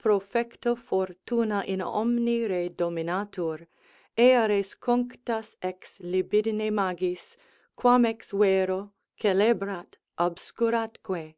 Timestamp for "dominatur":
2.68-3.68